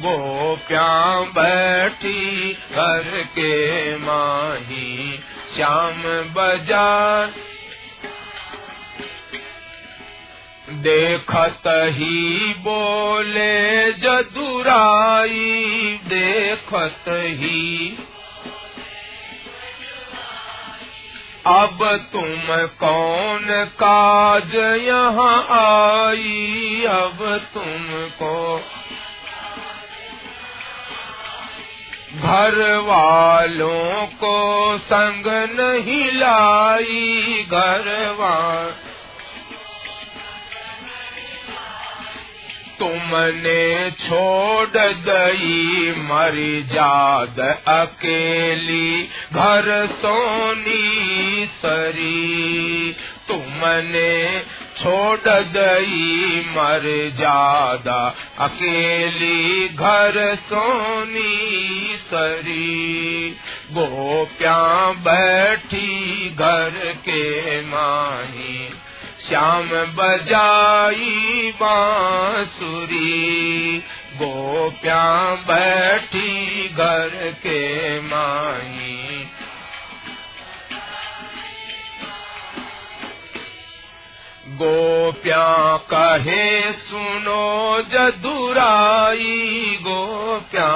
गोप्या 0.00 1.20
बैठी 1.20 2.52
घर 2.52 3.26
के 3.28 3.54
माही, 3.96 5.18
श्याम 5.56 6.02
बजा 6.36 7.26
देखत 10.70 11.62
ही 11.66 12.54
बोले 12.58 13.92
जदुराई, 13.92 15.54
देखत 16.04 17.04
ही 17.08 17.98
अब 21.46 21.78
तुम 22.12 22.66
कौन 22.66 23.46
काज 23.82 24.54
यहाँ 24.84 25.46
आई? 25.50 26.84
अब 26.88 27.18
तुमको 27.54 28.60
घर 32.22 32.76
वालों 32.78 34.06
को 34.06 34.36
संग 34.78 35.26
नहीं 35.60 36.12
लाई। 36.12 37.46
घर 37.50 38.16
वाल 38.20 38.85
तुमने 42.78 43.90
छोड़ 43.90 44.68
दई 44.78 45.94
मरी 45.98 46.62
जाद 46.62 47.40
अकेली, 47.68 49.08
घर 49.32 49.88
सोनी 49.92 51.46
सरी। 51.46 52.96
तुमने 53.28 54.40
छोड़ 54.78 55.30
दई 55.30 56.40
मर 56.50 57.12
जादा 57.14 58.14
अकेली, 58.38 59.68
घर 59.68 60.34
सोनी 60.34 61.96
सरी। 62.00 63.36
गोप्या 63.72 64.92
बैठी 64.92 66.30
घर 66.30 66.94
के 66.98 67.60
माही? 67.60 68.85
श्याम 69.28 69.68
बजाई 69.68 71.52
बांसुरी 71.60 73.04
गोप्या 74.16 75.02
बैठी 75.48 76.68
घर 76.68 77.34
के 77.46 78.00
माही। 78.00 79.24
गोप्या 84.60 85.76
कहे 85.92 86.72
सुनो 86.72 87.82
जदुराई 87.82 89.78
गोप्या 89.82 90.70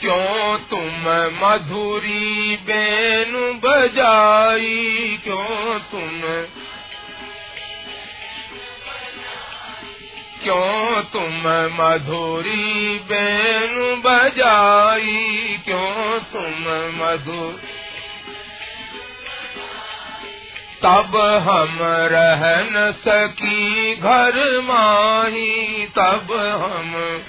क्यों 0.00 0.58
तुम 0.58 1.02
मधुरी 1.42 2.56
बेनु 2.56 3.54
बजाई? 3.54 5.20
क्यों 5.24 5.78
तुम 5.78 6.20
क्यों 10.44 11.02
तुम 11.02 11.42
मधुरी 11.80 12.98
बेनु 12.98 13.96
बजाई? 13.96 15.58
क्यों 15.64 16.20
तुम 16.20 16.64
मधुर 17.02 17.60
तब 20.82 21.16
हम 21.48 21.78
रह 21.82 22.40
न 22.62 22.92
सकी 22.92 23.94
घर 23.96 24.60
माही, 24.60 25.86
तब 25.86 26.28
हम 26.62 27.22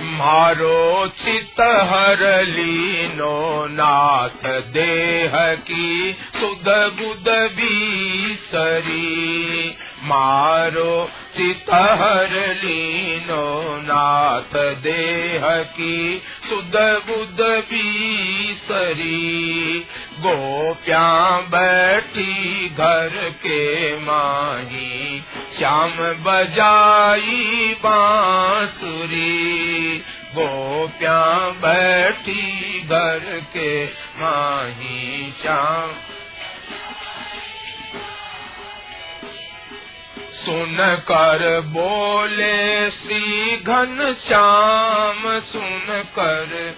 मारो 0.00 1.06
चित 1.18 1.60
हर 1.90 2.22
लीनो 2.46 3.66
नाथ 3.66 4.42
देह 4.72 5.36
की 5.68 6.12
सुध 6.36 6.68
बुध 6.98 7.28
भी 7.56 8.34
सरी 8.50 9.70
मारो 10.02 10.92
चित 11.36 11.70
हर 11.70 12.54
लीनो 12.64 13.76
नाथ 13.82 14.74
देह 14.74 15.62
की 15.62 16.22
सुध 16.48 16.76
बुध 17.06 17.40
भी 17.70 18.54
सरी 18.64 19.86
गोप्या 20.18 21.40
बैठी 21.40 22.68
घर 22.68 23.34
के 23.36 23.96
माही, 23.96 25.22
श्याम 25.58 25.90
बजाई 25.98 27.76
बांसुरी। 27.82 29.36
गोप्या 30.34 31.48
बैठी 31.48 32.80
घर 32.80 33.44
के 33.54 33.84
माही, 34.18 35.32
श्याम 35.42 36.15
सुन 40.46 40.76
कर 40.80 41.60
बोले 41.60 42.90
श्री 42.90 43.56
घन 43.56 44.16
श्याम, 44.26 45.40
सुन 45.40 46.04
कर। 46.18 46.76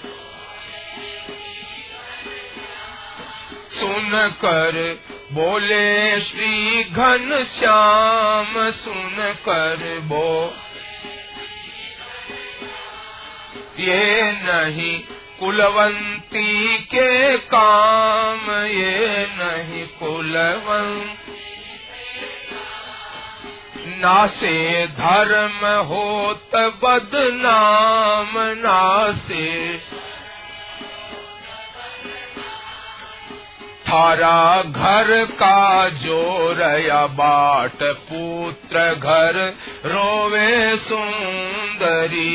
सुन 3.81 4.11
कर 4.14 5.02
बोले 5.33 6.20
श्री 6.20 6.85
घन 6.85 7.46
श्याम, 7.59 8.70
सुन 8.70 9.16
कर 9.48 10.00
बो। 10.02 10.54
ये 13.78 14.33
नहीं 14.33 15.00
कुलवंती 15.40 16.78
के 16.78 17.38
काम, 17.38 18.50
ये 18.50 19.28
नहीं 19.31 19.87
कुलवंत 19.87 21.18
नासे 23.98 24.87
धर्म 24.87 25.66
होत 25.87 26.56
बदनाम 26.82 28.32
नासे। 28.37 29.78
थारा 33.88 34.62
घर 34.62 35.24
का 35.24 35.88
जोरया 35.88 37.06
बाट 37.06 37.82
पुत्र 37.82 38.94
घर 38.94 39.38
रोवे 39.84 40.76
सुंदरी। 40.76 42.28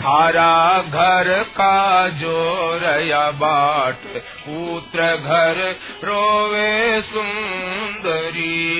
थारा 0.00 0.82
घर 0.82 1.42
का 1.42 2.08
जोरया 2.08 3.30
बाट, 3.30 3.94
पुत्र 4.16 5.16
घर 5.16 5.76
रोवे 6.04 7.02
सुंदरी। 7.02 8.70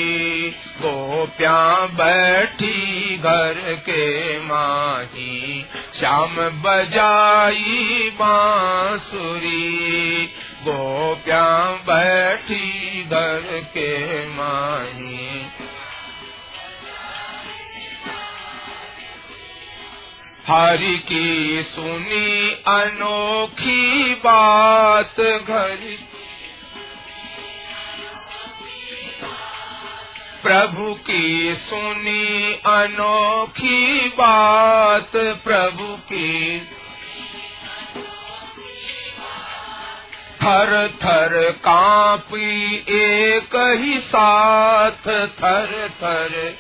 गोप्या 0.78 1.87
बैठी 1.87 3.16
घर 3.18 3.54
के 3.59 4.38
माही, 4.40 5.66
श्याम 5.98 6.37
बजाई 6.37 8.11
बांसुरी। 8.14 9.70
गोप्या 10.62 11.70
बैठी 11.70 13.02
घर 13.04 13.64
के 13.64 14.26
माही 14.26 15.46
हरि 20.51 20.99
की 20.99 21.63
सुनी 21.63 22.51
अनोखी 22.51 24.15
बात 24.15 25.21
घर। 25.21 25.99
प्रभु 30.43 30.95
की 30.95 31.55
सुनी 31.55 32.55
अनोखी 32.55 34.09
बात 34.09 35.11
प्रभु 35.17 35.97
की। 35.97 36.61
थर 40.43 40.89
थर 40.89 41.51
कापी 41.51 42.75
एक 42.89 43.79
ही 43.81 43.99
साथ, 43.99 45.29
थर 45.29 45.91
थर 46.03 46.57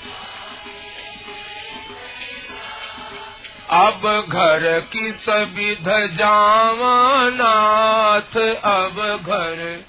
अब 3.72 4.26
घर 4.28 4.88
की 4.92 5.12
सबिध 5.12 6.16
जावानाथ 6.16 8.36
अब 8.64 9.22
घर 9.26 9.84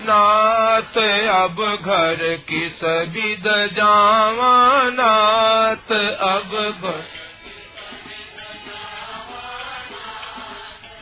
नाथ, 0.00 0.98
अब 1.28 1.78
घर 1.84 2.42
की 2.48 2.68
सबिध 2.68 3.76
जावानाथ 3.76 5.92
अब 6.20 6.76
घर 6.82 7.17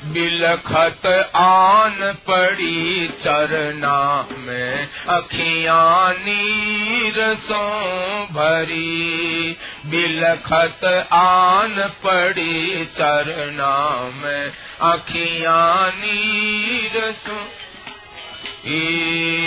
बिलखत 0.07 1.33
आन 1.37 2.17
पड़ी 2.31 3.09
चरना 3.09 4.29
में, 4.39 4.89
अखिया 5.09 6.13
नीर 6.13 7.35
सो 7.35 8.25
भरी। 8.25 9.57
बिलखत 9.87 11.09
आन 11.13 11.95
पड़ी 12.05 12.85
चरना 12.85 14.11
में, 14.15 14.53
अखिया 14.81 15.89
नीर 15.89 17.15
सो। 17.27 17.49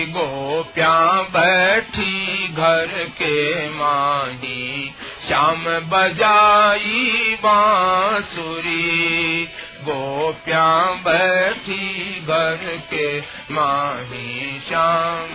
गोप्या 0.10 1.22
बैठी 1.22 2.48
घर 2.48 3.08
के 3.10 3.70
माही, 3.70 4.94
श्याम 5.28 5.66
बजाई 5.66 7.38
बांसुरी। 7.44 9.48
गोप्या 9.80 10.92
बैठी 10.92 12.20
घर 12.20 12.82
के 12.94 13.20
माही 13.52 14.62
श्याम। 14.68 15.30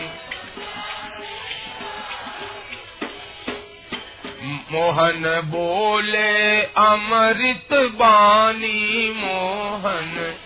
मोहन 4.73 5.43
बोले, 5.45 6.63
अमृत 6.63 7.69
बानी 7.73 9.15
मोहन। 9.17 10.37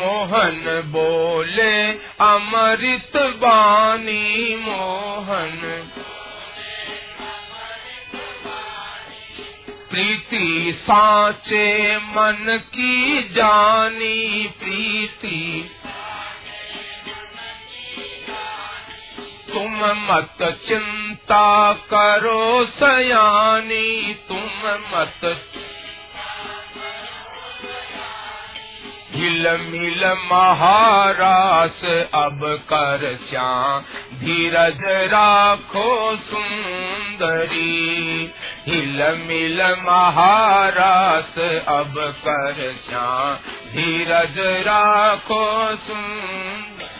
मोहन 0.00 0.82
बोले, 0.86 1.92
अमृत 2.20 3.16
बानी 3.16 4.56
मोहन। 4.56 5.92
प्रीति 9.90 10.72
साचे 10.82 11.96
मन 11.96 12.58
की 12.74 13.22
जानी 13.28 14.46
प्रीति 14.58 15.70
तुम 19.52 19.74
मत 20.02 20.38
चिंता 20.68 21.72
करो 21.92 22.64
सयानी 22.74 24.14
तुम 24.28 24.68
मत 24.92 25.26
हिल 29.20 29.50
मिल 29.50 30.28
महारास, 30.32 32.08
अब 32.14 32.40
कर 32.44 33.18
श्याम। 33.30 33.82
धीरज 34.18 34.80
राखो 34.84 36.16
सुंदरी। 36.16 38.30
हिल 38.66 39.24
मिल 39.28 39.62
महारास, 39.62 41.64
अब 41.68 41.94
कर 41.98 42.80
श्याम। 42.88 43.36
धीरज 43.72 44.38
राखो 44.38 45.76
सुंदर। 45.76 46.90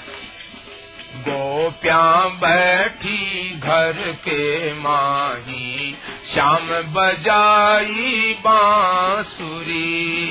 गोप्या 1.16 2.28
बैठी 2.28 3.60
घर 3.60 3.94
के 3.98 4.74
माही। 4.74 5.96
श्याम 6.34 6.68
बजाई 6.68 8.36
बांसुरी। 8.44 10.30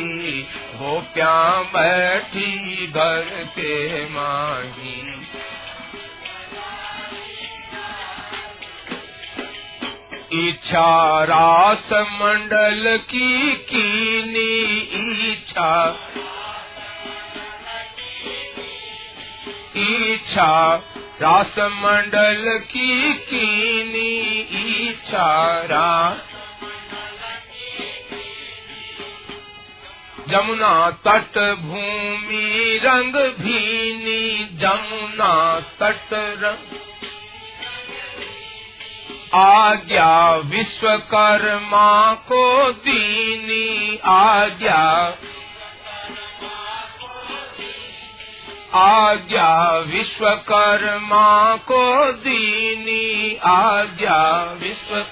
गोप्या 0.90 1.62
बैठी 1.62 2.88
घर 2.88 3.48
के 3.50 4.06
माही? 4.10 5.28
इच्छा 10.50 11.24
रास 11.24 11.90
मंडल 11.94 12.98
की 12.98 13.52
कीनी 13.52 14.80
इच्छा। 15.32 16.00
इच्छा 19.76 20.76
रास 21.22 21.60
मंडल 21.60 22.60
की 22.60 23.14
कीनी 23.14 24.40
इच्छा। 24.90 25.60
रास 25.62 26.29
जमुना 30.30 30.92
तट 30.92 31.58
भूमि 31.60 32.80
रंग 32.84 33.14
भीनी, 33.14 34.50
जमुना 34.58 35.60
तट 35.60 36.10
रंग। 36.14 36.80
आज्ञा 39.34 40.36
विश्वकर्मा 40.36 42.14
को 42.14 42.72
दीनी, 42.72 44.00
आज्ञा 44.06 45.16
आज्ञा 48.74 49.78
विश्वकर्मा 49.78 51.56
को 51.56 52.12
दीनी, 52.12 53.36
आज्ञा 53.36 54.44
विश्व 54.44 55.06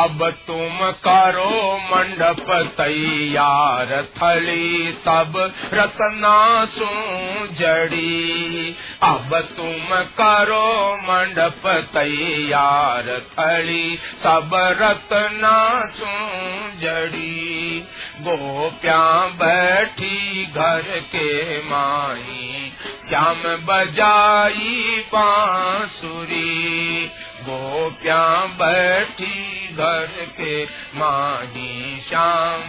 अब 0.00 0.30
तुम 0.46 0.90
करो 1.06 1.76
मंडप 1.90 2.46
तैयार, 2.76 3.88
थली 4.16 4.92
सब 4.92 5.32
रत्ना 5.74 6.36
जड़ी 7.60 8.76
अब 9.02 9.34
तुम 9.56 9.94
करो 10.20 10.96
मंडप 11.02 11.66
तैयार, 11.94 13.08
थली 13.32 13.98
सब 14.22 14.50
रत्ना 14.80 15.56
सू 15.90 16.12
जड़ी 16.80 17.86
गोप्या 18.20 19.02
बैठी 19.42 20.46
घर 20.46 20.82
के 21.14 21.58
माई, 21.62 22.72
श्याम 23.08 23.42
बजाई 23.66 25.04
बांसुरी। 25.14 27.10
गोप्या 27.40 28.46
बैठी 28.46 29.68
घर 29.68 30.34
के 30.40 30.64
माही 30.94 32.02
श्याम 32.08 32.60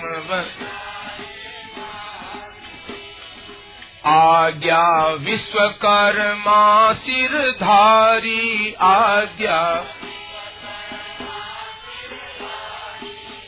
आज्ञा 4.06 5.08
विश्वकर्मा 5.08 6.94
सिरधारी 6.94 8.74
आज्ञा। 8.82 9.86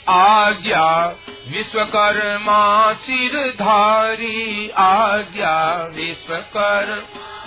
आज्ञा 0.10 1.16
विश्वकर्मा 1.48 2.94
सिरधारी 2.94 4.70
आज्ञा। 4.78 5.84
विश्वकर्मा 5.92 7.43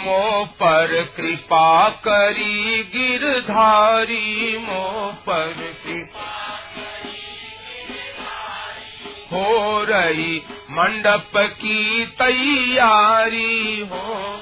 मो 0.00 0.44
पर 0.44 0.92
कृपा 1.16 1.88
करी 1.88 2.82
गिरधारी 2.94 4.58
मो 4.58 4.84
पर 5.28 5.54
हो 9.32 9.84
रही 9.84 10.36
मंडप 10.70 11.36
की 11.36 12.06
तैयारी, 12.06 13.80
हो 13.92 14.40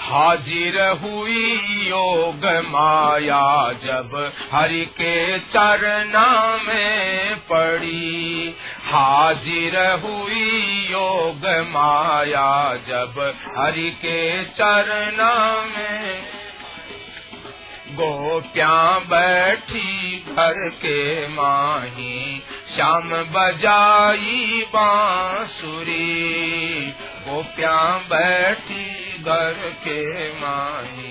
हाजिर 0.00 0.76
हुई 1.00 1.56
योग 1.88 2.44
माया 2.66 3.72
जब 3.84 4.14
हरि 4.52 4.84
के 5.00 5.38
चरना 5.38 6.28
में 6.68 7.36
पड़ी। 7.36 8.54
हाजिर 8.88 9.76
हुई 9.78 10.88
योग 10.90 11.46
माया 11.68 12.74
जब 12.74 13.34
हरि 13.58 13.90
के 13.90 14.44
चरना 14.44 15.32
में। 15.62 16.22
गोप्या 17.90 18.98
बैठी 18.98 20.18
घर 20.18 20.68
के 20.68 21.28
माही, 21.28 22.42
श्याम 22.74 23.10
बजाई 23.10 24.66
बांसुरी। 24.74 26.14
गोप्या 27.28 27.98
बैठी 27.98 29.18
घर 29.22 29.76
के 29.84 30.30
माही 30.32 31.07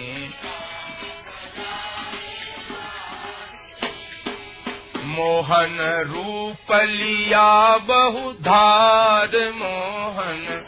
मोहन 5.17 5.77
रूप 6.07 6.71
लिया 6.71 7.77
बहुधार 7.77 9.51
मोहन। 9.55 10.65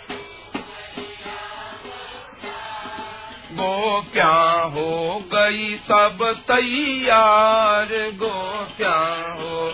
गोप्या 3.52 4.62
हो 4.62 5.24
गई 5.34 5.76
सब 5.76 6.44
तैयार, 6.52 7.88
गोप्या 8.16 8.98
हो। 9.40 9.74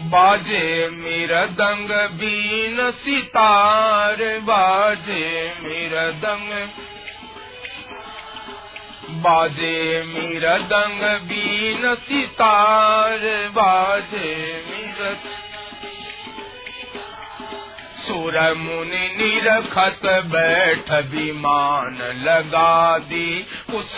बाजे 0.00 0.88
मृदंग 0.88 1.90
बीन 2.18 2.90
सितार, 2.90 4.16
बाजे 4.38 5.54
मृदंग 5.60 6.68
बाजे 9.20 9.76
मृदंग 10.06 11.02
बीन 11.28 11.94
सितार, 11.94 13.18
बाजे 13.52 14.32
मृद 14.68 15.28
सुर 18.06 18.36
मुनि 18.54 19.08
निरखत 19.16 20.00
बैठ 20.04 20.90
विमान 21.10 21.98
लगा 22.22 22.98
दी 22.98 23.46
उस 23.74 23.96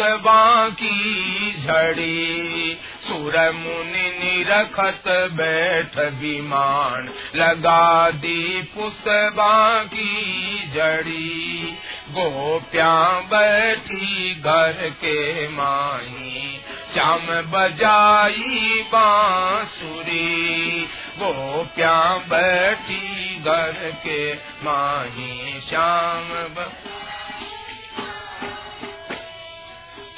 की 0.81 1.53
झड़ी। 1.63 2.79
सुर 3.07 3.37
मुनि 3.53 4.09
निरखत 4.19 5.09
बैठ 5.33 5.99
विमान 6.21 7.09
लगा 7.37 8.11
दी 8.11 8.63
पुष्पा 8.75 9.85
की 9.85 10.71
जड़ी 10.75 11.77
गोप्या 12.13 13.21
बैठी 13.21 14.35
घर 14.35 14.91
के 14.91 15.49
माही, 15.49 16.61
श्याम 16.95 17.27
बजाई 17.27 18.83
बांसुरी। 18.83 20.89
गोप्या 21.19 22.17
बैठी 22.17 23.41
घर 23.41 24.01
के 24.07 24.35
माही, 24.35 25.63
श्याम 25.69 26.29
ब... 26.29 26.73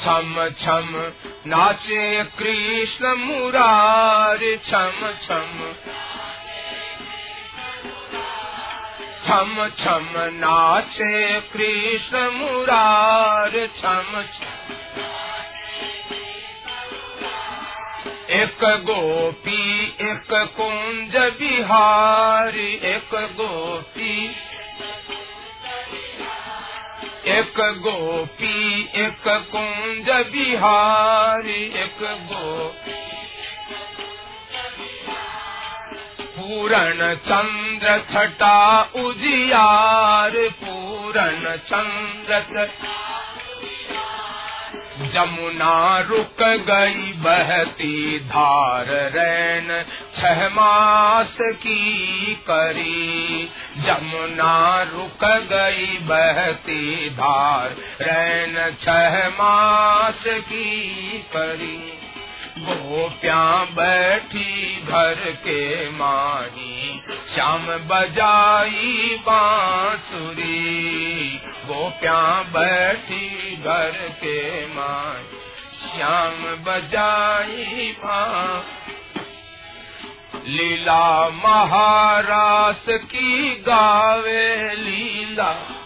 छम 0.00 0.48
छम, 0.48 1.12
नाचे 1.46 2.24
कृष्ण 2.24 3.14
मुरार, 3.14 4.38
छम 4.38 5.26
छम। 5.26 5.74
छम 9.26 9.68
छम 9.78 10.06
नाचे 10.16 11.40
कृष्ण 11.40 12.30
मुरार 12.30 13.52
छम 13.78 14.22
एक 18.30 18.64
गोपी, 18.64 19.86
एक 20.00 20.32
कुंज 20.56 21.16
बिहारी, 21.16 22.72
एक 22.74 23.14
गोपी। 23.14 24.34
एक 27.26 27.54
गोपी, 27.58 28.80
एक 28.96 29.28
कुंज 29.52 30.10
बिहारी, 30.32 31.62
एक 31.64 31.98
गो 32.02 32.74
पूरण 36.44 36.98
चंद्र 37.14 37.92
छटा 38.10 38.80
उजियार 38.96 40.32
पूरण 40.62 41.44
चंद्र 41.68 42.66
जमुना 45.14 45.98
रुक 45.98 46.42
गई 46.68 47.12
बहती 47.12 48.18
धार 48.18 48.86
रैन, 49.14 49.84
छह 50.16 50.48
मास 50.48 51.36
की 51.40 52.34
करी 52.34 53.48
जमुना 53.78 54.82
रुक 54.82 55.24
गई 55.52 55.98
बहती 56.02 57.10
धार 57.10 57.76
रैन, 58.02 58.56
छह 58.82 59.28
मास 59.28 60.22
की 60.26 61.18
करी 61.36 62.03
गोप्या 62.58 63.64
बैठी 63.64 64.82
घर 64.82 65.14
के 65.14 65.90
माही, 65.90 67.02
श्याम 67.34 67.66
बजाई 67.66 69.18
बांसुरी। 69.22 71.40
गोप्या 71.66 72.42
बैठी 72.42 73.56
घर 73.56 73.92
के 73.92 74.66
माही, 74.66 75.38
श्याम 75.96 76.64
बजाई 76.64 77.96
लीला 80.46 81.28
महारास 81.28 82.84
की 82.88 83.54
गावे 83.54 84.74
लीला 84.74 85.83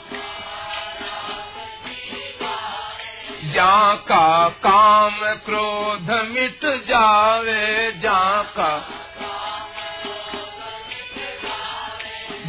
जा 3.49 3.95
का 4.09 4.49
काम 4.49 5.21
क्रोध 5.47 6.11
मिट 6.31 6.65
जावे 6.89 7.93
जा 7.93 8.43
का 8.57 8.71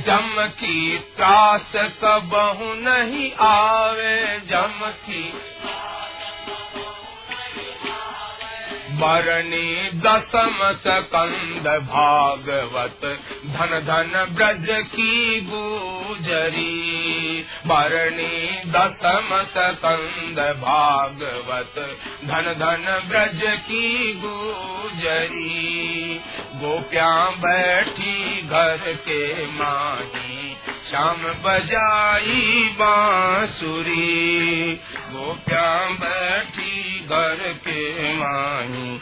जम 0.07 0.35
की 0.59 0.97
त्रास 1.17 1.71
कबहू 2.03 2.73
नहीं 2.73 3.31
आवे, 3.47 4.39
जम 4.49 4.79
की 5.05 5.23
बरनी 8.99 9.89
दसम 9.89 10.71
सकंद 10.71 11.83
भागवत 11.83 13.19
धन 13.45 13.79
धन 13.79 14.35
ब्रज 14.35 14.85
की 14.85 15.41
गुजरी। 15.41 17.45
बरनी 17.67 18.61
दसम 18.65 19.47
सकंद 19.57 20.57
भागवत 20.57 21.99
धन 22.25 22.41
धन 22.41 23.05
ब्रज 23.09 23.59
की 23.59 24.13
गुजरी। 24.13 26.21
गोप्या 26.55 27.29
बैठी 27.29 28.41
घर 28.41 28.99
के 29.07 29.47
श्याम 30.89 31.15
बजाई 31.15 32.69
बांसुरी 32.73 34.81
गोप्या 35.11 35.89
बैठी 35.89 36.99
घर 36.99 37.59
के 37.67 38.15
माही। 38.15 38.99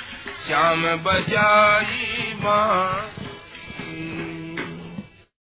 श्याम 0.47 0.97
बजाई 0.97 2.33
बांसुरी। 2.35 3.26